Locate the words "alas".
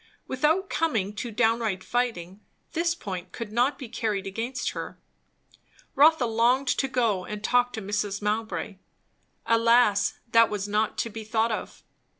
9.45-10.17